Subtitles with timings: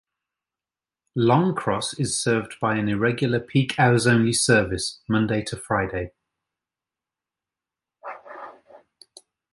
[1.15, 6.13] Longcross is served by an irregular peak hours only service, Monday to Friday.